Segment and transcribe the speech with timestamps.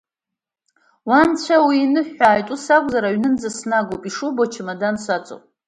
[1.07, 5.43] Уа Анцәа уиныҳәааит, ус акәзар, аҩнынӡа сноугап, ишубо, ачамадан саҵоуп!